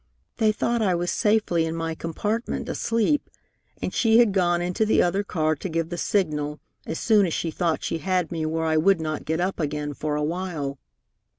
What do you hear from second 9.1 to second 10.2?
get up again for